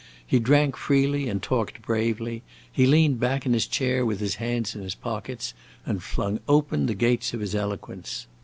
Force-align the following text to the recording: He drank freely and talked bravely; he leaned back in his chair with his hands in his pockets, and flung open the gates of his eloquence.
He 0.25 0.39
drank 0.39 0.75
freely 0.77 1.29
and 1.29 1.43
talked 1.43 1.83
bravely; 1.83 2.41
he 2.71 2.87
leaned 2.87 3.19
back 3.19 3.45
in 3.45 3.53
his 3.53 3.67
chair 3.67 4.03
with 4.03 4.19
his 4.19 4.37
hands 4.41 4.73
in 4.73 4.81
his 4.81 4.95
pockets, 4.95 5.53
and 5.85 6.01
flung 6.01 6.39
open 6.47 6.87
the 6.87 6.95
gates 6.95 7.35
of 7.35 7.39
his 7.39 7.53
eloquence. 7.53 8.25